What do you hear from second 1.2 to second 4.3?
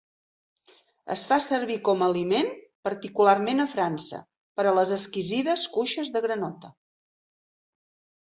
fa servir com a aliment, particularment a França,